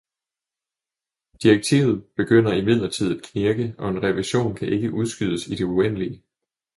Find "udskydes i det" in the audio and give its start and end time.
4.93-5.63